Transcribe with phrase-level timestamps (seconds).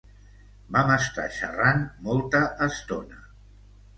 [0.77, 3.23] Vam estar xerrant molta estona.